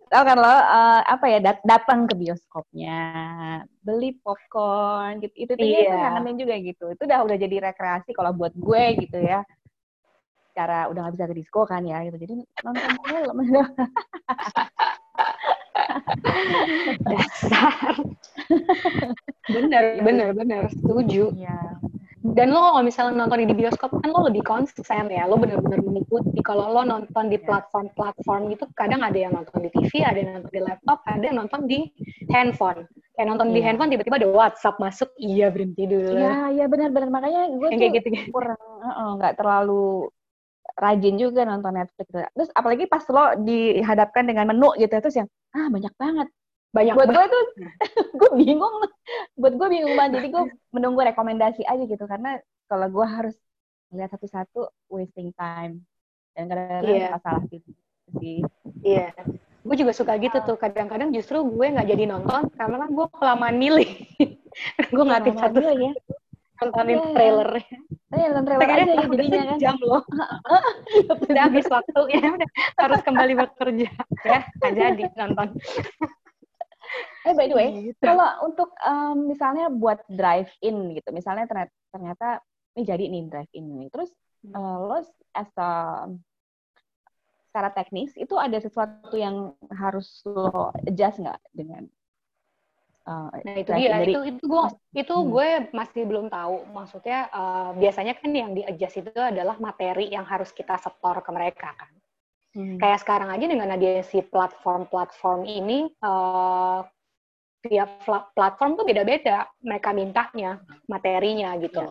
[0.09, 2.99] tahu kan lo uh, apa ya dat datang ke bioskopnya
[3.85, 5.35] beli popcorn gitu.
[5.37, 6.11] Itu tuh yeah.
[6.11, 6.91] kangenin juga gitu.
[6.91, 9.47] Itu udah udah jadi rekreasi kalau buat gue gitu ya.
[10.59, 12.19] Cara udah nggak bisa ke disco kan ya gitu.
[12.19, 12.35] Jadi
[12.67, 13.37] nonton film
[17.11, 17.95] dasar.
[19.49, 20.63] Bener bener bener.
[20.73, 21.33] Setuju.
[21.35, 21.79] Ya
[22.39, 25.25] dan lo kalau misalnya nonton di bioskop kan lo lebih konsen ya.
[25.25, 26.39] Lo bener-bener mengikuti.
[26.45, 30.53] Kalau lo nonton di platform-platform gitu kadang ada yang nonton di TV ada yang nonton
[30.53, 31.89] di laptop ada yang nonton di
[32.29, 32.85] handphone.
[33.15, 33.55] Kayak nonton yeah.
[33.55, 33.67] di iya.
[33.71, 35.11] handphone tiba-tiba ada WhatsApp masuk.
[35.19, 36.15] Iya berhenti dulu.
[36.19, 38.31] Iya iya benar-benar makanya gue tuh kayak gitu, gitu.
[38.35, 38.61] kurang
[39.19, 40.11] nggak uh, terlalu
[40.77, 42.09] rajin juga nonton Netflix.
[42.13, 46.29] Terus apalagi pas lo dihadapkan dengan menu gitu terus yang ah banyak banget.
[46.69, 47.45] Banyak buat gue tuh
[48.21, 48.75] gue bingung.
[49.41, 50.21] buat gue bingung banget.
[50.23, 53.37] Jadi gue menunggu rekomendasi aja gitu karena kalau gue harus
[53.89, 55.81] lihat satu-satu wasting time
[56.37, 57.17] dan kadang-kadang yeah.
[57.25, 57.69] salah gitu
[58.21, 58.45] sih.
[58.85, 59.13] Iya.
[59.17, 59.27] Yeah.
[59.65, 60.57] Gue juga suka gitu tuh.
[60.61, 63.91] Kadang-kadang justru gue nggak jadi nonton karena kan gue kelamaan milih.
[64.93, 65.93] gue ngatin satu ya
[66.59, 67.13] nontonin yeah.
[67.15, 67.79] trailernya.
[68.09, 69.59] Oh, ya, nonton trailer aja ya jadinya kan.
[69.59, 70.03] jam loh.
[71.29, 73.89] udah habis waktu ya udah harus kembali bekerja
[74.27, 75.49] ya nggak jadi nonton.
[77.29, 78.01] eh by the way, gitu.
[78.01, 82.29] kalau untuk um, misalnya buat drive in gitu, misalnya ternyata, ternyata
[82.73, 84.09] ini jadi nih drive in ini, terus
[84.57, 85.05] uh, lo
[85.37, 85.71] as a
[87.49, 91.85] secara teknis itu ada sesuatu yang harus lo adjust nggak dengan
[93.09, 94.65] Uh, nah itu dia dari, itu itu gue
[95.01, 95.29] itu hmm.
[95.33, 100.29] gue masih belum tahu maksudnya uh, biasanya kan yang di adjust itu adalah materi yang
[100.29, 101.89] harus kita setor ke mereka kan
[102.53, 102.77] hmm.
[102.77, 106.85] kayak sekarang aja dengan ada si platform-platform ini uh,
[107.65, 107.89] via
[108.37, 111.89] platform tuh beda-beda mereka mintanya materinya gitu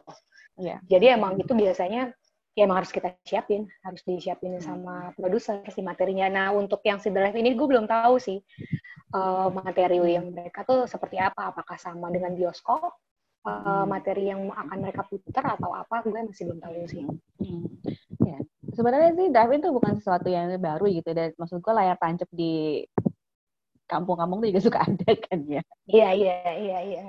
[0.61, 0.77] yeah.
[0.77, 0.79] Yeah.
[0.85, 2.13] jadi emang itu biasanya
[2.57, 4.65] ya emang harus kita siapin, harus disiapin hmm.
[4.65, 6.25] sama produser si materinya.
[6.25, 8.41] Nah untuk yang si drive ini gue belum tahu sih
[9.13, 12.97] uh, materi yang mereka tuh seperti apa, apakah sama dengan bioskop,
[13.45, 17.05] uh, materi yang akan mereka putar atau apa, gue masih belum tahu sih.
[17.45, 17.69] Hmm.
[18.25, 18.41] Ya.
[18.73, 22.81] Sebenarnya sih drive itu bukan sesuatu yang baru gitu, dan maksud gue layar tancap di
[23.85, 25.61] kampung-kampung tuh juga suka ada kan ya.
[25.85, 27.03] Iya iya iya iya.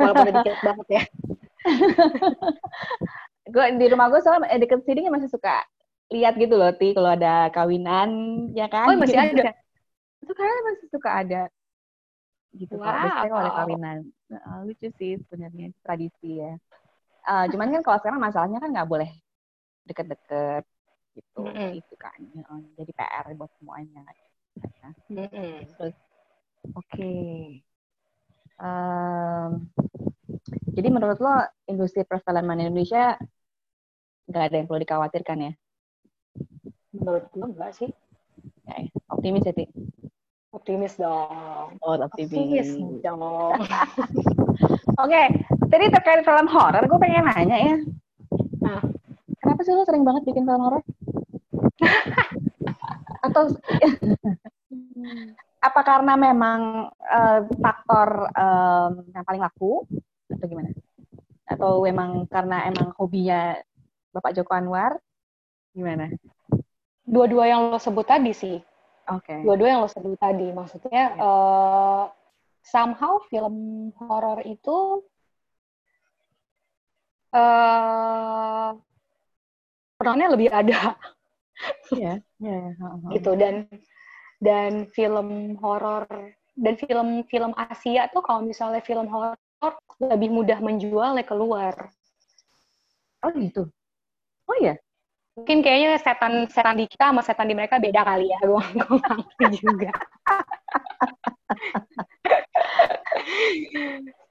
[0.00, 1.02] Walaupun udah dikit banget ya.
[3.44, 5.64] gue di rumah gue soalnya eh, deket sini masih suka
[6.12, 8.10] lihat gitu loh ti kalau ada kawinan
[8.56, 9.52] ya kan oh masih ada
[10.24, 11.42] itu kayaknya masih suka ada
[12.54, 12.86] gitu wow.
[12.86, 13.98] biasanya kalau ada kawinan
[14.32, 16.56] uh, lucu sih sebenarnya tradisi ya
[17.28, 19.10] uh, cuman kan kalau sekarang masalahnya kan nggak boleh
[19.84, 20.64] deket-deket
[21.14, 21.70] gitu mm -hmm.
[21.78, 22.18] itu kan
[22.74, 24.90] jadi PR buat semuanya ya.
[25.12, 25.52] mm -hmm.
[25.76, 25.96] terus
[26.72, 27.60] oke okay.
[28.56, 29.68] um,
[30.48, 33.16] jadi menurut lo industri perfilman Indonesia
[34.28, 35.52] nggak ada yang perlu dikhawatirkan ya?
[36.92, 37.90] Menurut gue enggak sih.
[38.64, 38.88] Ya, ya.
[39.12, 39.66] optimis ya, Ti?
[40.54, 41.80] Optimis dong.
[41.82, 42.30] Oh, optimis.
[42.32, 42.68] Optimis
[43.02, 43.20] dong.
[44.94, 45.26] Oke, okay.
[45.66, 47.76] tadi terkait film horor, gue pengen nanya ya.
[48.62, 48.80] Nah,
[49.42, 50.82] kenapa sih lo sering banget bikin film horor?
[53.26, 53.58] Atau
[55.64, 59.82] apa karena memang uh, faktor um, yang paling laku
[60.34, 60.70] atau gimana?
[61.46, 63.54] Atau memang karena emang hobinya
[64.10, 64.98] Bapak Joko Anwar?
[65.74, 66.10] Gimana?
[67.04, 68.58] Dua-dua yang lo sebut tadi sih.
[69.10, 69.28] Oke.
[69.28, 69.38] Okay.
[69.44, 70.50] Dua-dua yang lo sebut tadi.
[70.50, 71.22] Maksudnya yeah.
[71.22, 72.04] uh,
[72.64, 75.04] somehow film horor itu
[77.34, 78.72] uh,
[80.00, 80.96] perannya lebih ada.
[81.94, 83.70] Iya, yeah, yeah, gitu dan
[84.42, 86.04] dan film horor
[86.58, 89.38] dan film-film Asia tuh kalau misalnya film horor
[90.02, 91.92] lebih mudah menjualnya keluar.
[93.22, 93.70] Oh gitu.
[94.50, 94.76] Oh ya.
[95.34, 98.38] Mungkin kayaknya setan setan di kita sama setan di mereka beda kali ya.
[98.42, 98.62] Gue
[99.58, 99.90] juga.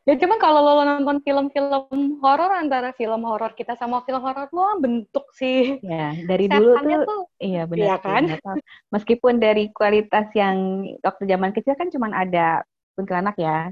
[0.04, 4.76] Ya cuman kalau lo nonton film-film horor antara film horor kita sama film horor lo
[4.84, 5.80] bentuk sih.
[5.80, 8.24] Ya, dari dulu tuh, tuh iya benar iya kan?
[8.92, 12.68] Meskipun dari kualitas yang waktu zaman kecil kan cuman ada
[13.00, 13.72] kuntilanak ya.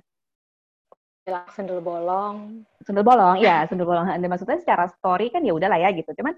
[1.55, 2.65] Sundel bolong.
[2.83, 4.07] Sundel bolong, ya sundel bolong.
[4.11, 6.11] Dan maksudnya secara story kan ya udahlah ya gitu.
[6.17, 6.35] Cuman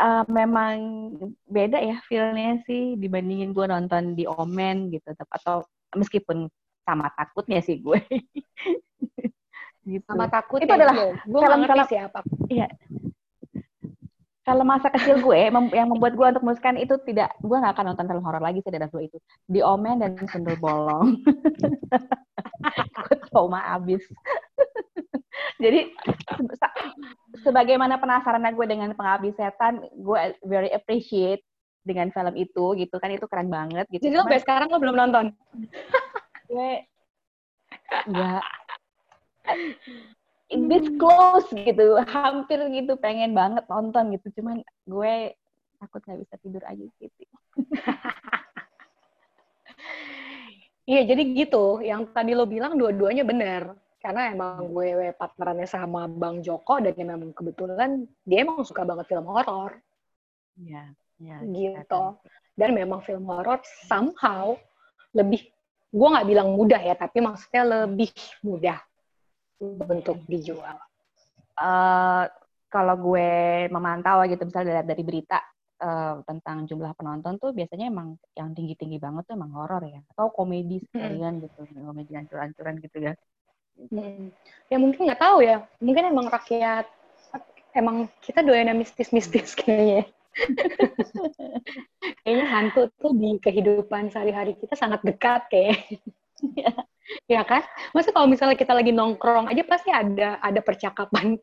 [0.00, 0.76] uh, memang
[1.48, 5.64] beda ya filmnya sih dibandingin gue nonton di Omen gitu atau
[5.96, 6.48] meskipun
[6.84, 8.00] sama takutnya sih gue
[9.90, 10.08] gitu.
[10.08, 12.18] Sama takut itu ya, adalah gue film film siapa.
[12.48, 12.68] Iya.
[14.40, 15.38] Kalau masa kecil gue
[15.76, 18.72] yang membuat gue untuk memutuskan itu tidak, gue nggak akan nonton film horor lagi sih
[18.72, 19.18] dari dua itu.
[19.44, 21.20] Di Omen dan Sundel Bolong.
[23.04, 24.00] gue trauma abis.
[25.60, 25.92] Jadi
[27.44, 31.44] sebagaimana penasaran gue dengan pengabdi setan, gue very appreciate
[31.84, 34.08] dengan film itu gitu kan itu keren banget gitu.
[34.08, 35.24] Jadi lo sampai sekarang lo belum nonton?
[36.50, 36.70] gue
[38.10, 38.44] nggak
[40.50, 44.42] this close gitu hampir gitu pengen banget nonton gitu.
[44.42, 45.14] Cuman gue
[45.78, 47.22] takut nggak bisa tidur aja gitu.
[50.90, 51.78] Iya jadi gitu.
[51.86, 53.78] Yang tadi lo bilang dua-duanya benar.
[54.02, 59.22] Karena emang gue partnerannya sama Bang Joko dan memang kebetulan dia emang suka banget film
[59.30, 59.78] horor.
[60.58, 60.90] Iya,
[61.22, 62.18] ya, gitu.
[62.58, 64.58] Dan memang film horor somehow
[65.14, 65.46] lebih
[65.94, 68.10] gue nggak bilang mudah ya, tapi maksudnya lebih
[68.42, 68.82] mudah
[69.62, 70.76] untuk dijual.
[71.60, 72.24] Uh,
[72.72, 75.38] kalau gue memantau gitu, misalnya dari, dari berita
[75.84, 80.32] uh, tentang jumlah penonton tuh biasanya emang yang tinggi-tinggi banget tuh emang horor ya, atau
[80.32, 83.12] komedi sekalian gitu, komedi ancur-ancuran gitu ya.
[83.90, 84.32] Hmm.
[84.68, 86.86] Ya mungkin nggak tahu ya, mungkin emang rakyat,
[87.74, 90.08] emang kita doyan mistis-mistis kayaknya.
[92.22, 95.78] Kayaknya hantu tuh di kehidupan sehari-hari kita sangat dekat kayak.
[97.32, 97.62] ya kan?
[97.96, 101.38] Masa kalau misalnya kita lagi nongkrong aja pasti ada ada percakapan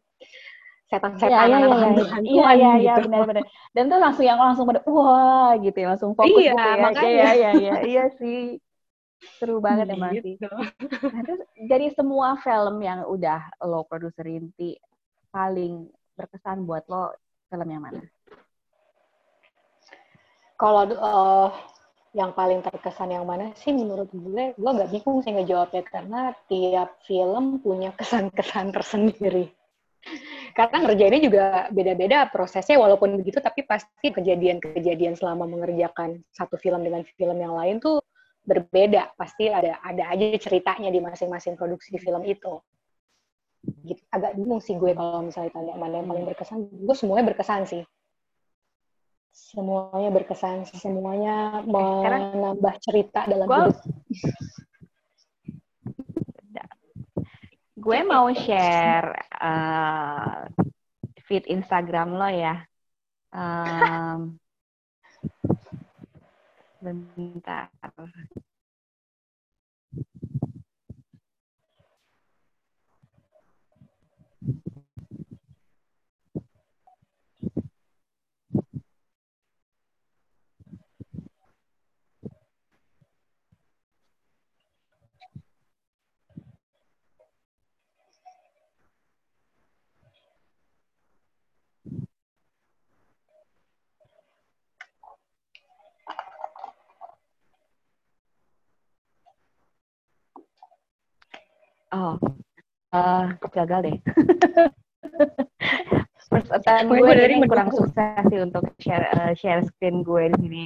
[0.87, 2.17] setan-setan ya, ya, ya, ya.
[2.23, 3.11] iya iya iya gitu.
[3.11, 3.43] benar-benar
[3.75, 7.11] dan tuh langsung yang langsung pada wah gitu ya langsung fokus iya, gitu ya makanya.
[7.11, 8.55] iya iya iya iya sih
[9.35, 10.23] seru banget emang gitu.
[10.23, 10.35] sih
[11.11, 14.79] nah, terus jadi semua film yang udah lo produser inti
[15.27, 17.11] paling berkesan buat lo
[17.51, 18.01] film yang mana
[20.55, 21.51] kalau uh,
[22.17, 26.97] yang paling terkesan yang mana sih menurut gue, gue gak bingung sih ngejawabnya karena tiap
[27.05, 29.53] film punya kesan-kesan tersendiri.
[30.57, 37.05] Karena ngerjainnya juga beda-beda prosesnya walaupun begitu tapi pasti kejadian-kejadian selama mengerjakan satu film dengan
[37.05, 38.01] film yang lain tuh
[38.41, 39.13] berbeda.
[39.13, 42.57] Pasti ada ada aja ceritanya di masing-masing produksi film itu.
[43.85, 44.01] Gitu.
[44.09, 46.65] Agak bingung sih gue kalau misalnya tanya mana yang paling berkesan.
[46.65, 47.85] Gue semuanya berkesan sih
[49.37, 53.77] semuanya berkesan, semuanya menambah cerita dalam gua, hidup.
[57.77, 60.49] Gue mau share uh,
[61.29, 62.65] feed Instagram lo ya.
[63.29, 64.41] Um,
[66.83, 67.69] bentar.
[101.95, 102.19] Oh,
[102.91, 103.97] uh, gagal deh.
[106.27, 110.65] First attempt gue dari kurang sukses sih untuk share uh, share screen gue di sini.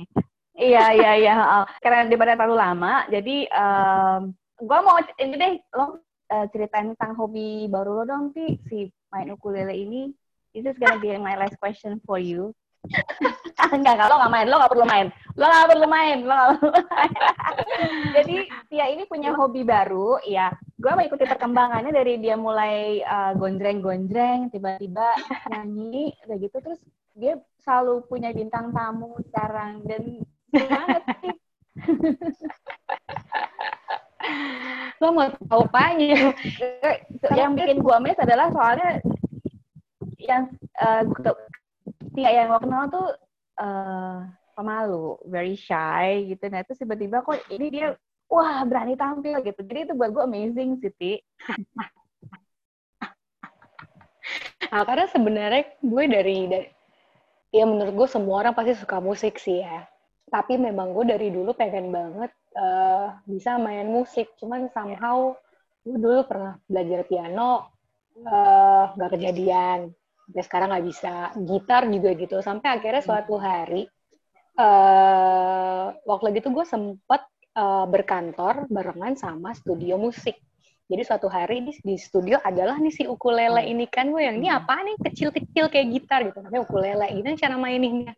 [0.58, 1.36] iya iya iya.
[1.38, 6.02] Uh, karena daripada terlalu lama, jadi um, gue mau ini deh lo
[6.34, 10.10] uh, ceritain tentang hobi baru lo dong sih si main ukulele ini.
[10.52, 12.58] This is gonna be my last question for you.
[13.76, 15.08] enggak, enggak, lo nggak main, lo nggak perlu main,
[15.38, 17.12] lo nggak perlu main, lo nggak perlu main.
[18.18, 18.36] Jadi
[18.74, 20.50] Tia ini punya hobi baru, ya.
[20.82, 25.14] Gue mengikuti perkembangannya dari dia mulai uh, gonjreng-gonjreng, tiba-tiba
[25.54, 26.58] nyanyi, kayak gitu.
[26.58, 26.82] Terus
[27.14, 31.34] dia selalu punya bintang tamu sekarang dan banget sih.
[35.02, 36.30] lo mau tahu apanya?
[37.34, 39.02] yang bikin gue mes adalah soalnya
[40.18, 41.02] yang uh,
[42.12, 43.08] Tia yang gue kenal tuh
[43.62, 46.44] uh, pemalu, very shy gitu.
[46.52, 47.96] Nah itu tiba-tiba kok ini dia
[48.32, 49.60] wah berani tampil gitu.
[49.68, 51.20] Jadi itu buat gue amazing sih, Ti.
[54.72, 56.68] nah, karena sebenarnya gue dari, dari
[57.52, 59.84] ya menurut gue semua orang pasti suka musik sih ya.
[60.32, 64.32] Tapi memang gue dari dulu pengen banget uh, bisa main musik.
[64.40, 65.36] Cuman somehow
[65.84, 67.68] gue dulu pernah belajar piano,
[68.24, 69.92] uh, gak kejadian
[70.32, 71.14] sampai sekarang nggak bisa
[71.44, 73.84] gitar juga gitu sampai akhirnya suatu hari
[74.56, 77.20] uh, waktu lagi itu gue sempet
[77.56, 80.38] uh, berkantor barengan sama studio musik.
[80.92, 84.52] Jadi suatu hari di, di studio adalah nih si ukulele ini kan gue yang ini
[84.52, 85.00] apa nih?
[85.00, 86.44] Kecil-kecil kayak gitar gitu.
[86.44, 87.08] Namanya ukulele.
[87.16, 88.12] Ini cara maininnya.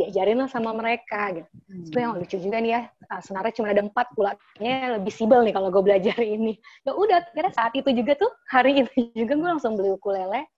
[0.00, 1.50] Diajarin lah sama mereka gitu.
[1.92, 5.52] Itu yang lucu juga nih ya uh, senarnya cuma ada empat pulangnya lebih sibel nih
[5.52, 6.56] kalau gue belajar ini.
[6.88, 10.48] Ya udah kira saat itu juga tuh hari itu juga gue langsung beli ukulele.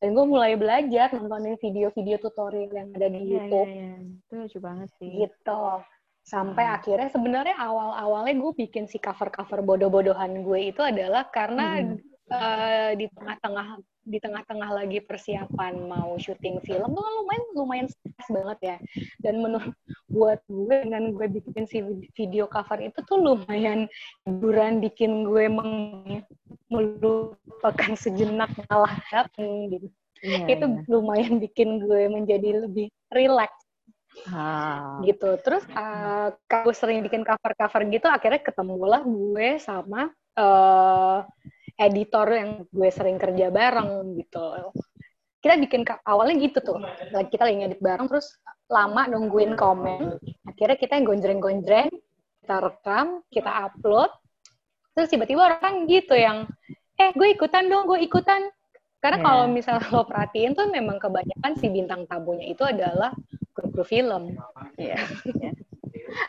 [0.00, 3.70] Dan gue mulai belajar nontonin video-video tutorial yang ada di yeah, YouTube.
[3.70, 4.24] Yeah, yeah.
[4.24, 5.10] Itu lucu banget sih.
[5.20, 5.62] Gitu.
[6.22, 6.76] Sampai hmm.
[6.78, 11.98] akhirnya sebenarnya awal-awalnya gue bikin si cover-cover bodoh-bodohan gue itu adalah karena hmm.
[12.30, 18.58] uh, di tengah-tengah di tengah-tengah lagi persiapan mau syuting film tuh lumayan lumayan stres banget
[18.58, 18.76] ya
[19.22, 19.74] dan menurut
[20.10, 21.86] buat gue dengan gue bikin si
[22.18, 23.86] video cover itu tuh lumayan
[24.26, 26.18] hiburan bikin gue meng,
[26.66, 28.98] melupakan sejenak malah
[29.38, 29.86] gitu
[30.26, 30.82] yeah, itu yeah.
[30.90, 33.61] lumayan bikin gue menjadi lebih rileks
[34.30, 35.00] Ah.
[35.02, 35.36] gitu.
[35.40, 41.24] Terus uh, gue sering bikin cover-cover gitu akhirnya ketemulah gue sama uh,
[41.80, 44.72] editor yang gue sering kerja bareng gitu.
[45.42, 46.78] Kita bikin awalnya gitu tuh.
[47.28, 48.38] Kita lagi ngedit bareng terus
[48.70, 50.22] lama nungguin komen.
[50.46, 51.90] Akhirnya kita yang gonjreng-gonjreng
[52.42, 54.10] kita rekam kita upload.
[54.92, 56.46] Terus tiba-tiba orang gitu yang
[57.00, 58.52] eh gue ikutan dong gue ikutan.
[59.02, 59.26] Karena yeah.
[59.26, 63.10] kalau misalnya lo perhatiin tuh memang kebanyakan si bintang tamunya itu adalah
[63.62, 64.34] kru-kru film
[64.74, 64.98] yeah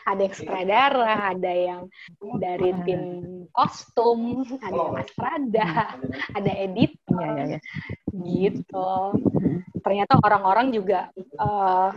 [0.04, 1.82] ada yang sutradara, ada yang
[2.40, 3.02] dari tim
[3.52, 5.68] kostum, ada yang astrada,
[6.32, 7.60] ada edit, ya, ya, ya.
[8.12, 8.90] gitu.
[9.84, 11.92] Ternyata orang-orang juga uh,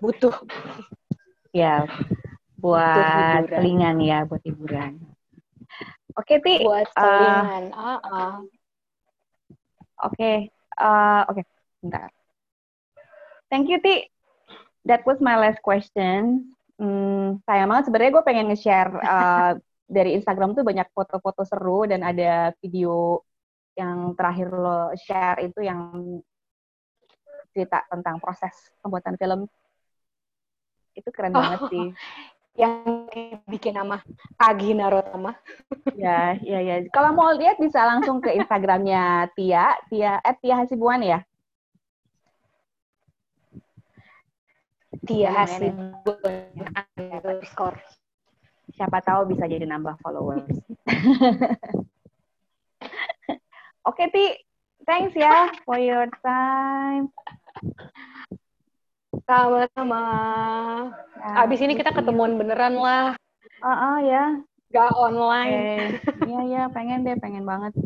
[0.00, 0.34] butuh.
[1.52, 1.84] Ya,
[2.56, 5.00] buat telingan ya, buat hiburan.
[6.16, 6.64] Oke, Ti.
[6.64, 7.64] Buat eh, telingan.
[7.72, 8.32] Uh, uh -uh.
[10.02, 10.36] Oke, okay.
[10.80, 11.44] uh, oke, okay.
[11.84, 12.08] bentar.
[13.52, 14.08] Thank you, Ti.
[14.86, 16.52] That was my last question.
[16.80, 17.84] Hmm, sayang banget.
[17.86, 19.52] Sebenarnya gue pengen nge-share uh,
[19.86, 23.22] dari Instagram tuh banyak foto-foto seru dan ada video
[23.72, 25.80] yang terakhir lo share itu yang
[27.52, 29.40] cerita tentang proses pembuatan film.
[30.96, 31.86] Itu keren oh, banget sih.
[32.52, 33.08] Yang
[33.48, 34.04] bikin nama
[34.36, 35.32] Agi Narotama.
[35.96, 36.84] Ya ya ya.
[36.92, 41.24] Kalau mau lihat bisa langsung ke Instagramnya Tia Tia at Tia Hasibuan ya
[45.02, 45.74] Tia Hasil
[46.86, 47.78] underscore.
[48.72, 50.46] Siapa tahu bisa jadi nambah followers.
[53.82, 54.26] Oke, okay, Ti.
[54.82, 57.10] Thanks ya for your time.
[59.26, 60.02] Sama-sama.
[61.14, 63.14] Ya, Abis ini kita ketemuan beneran lah.
[63.62, 64.24] Ah, uh -uh, ya.
[64.74, 66.00] Gak online.
[66.26, 66.50] Iya, okay.
[66.50, 67.76] ya, pengen deh, pengen banget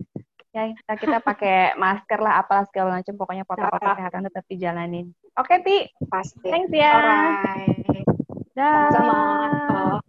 [0.57, 3.15] ya kita, kita pakai masker lah apalah segala macam.
[3.21, 5.13] Pokoknya protokol kesehatan tetap dijalanin.
[5.37, 5.77] Oke okay, ti.
[6.09, 6.49] Pasti.
[6.49, 6.93] Thanks ya.
[6.97, 8.09] Alright.
[8.57, 8.89] Dah.
[8.89, 10.01] Sama-sama.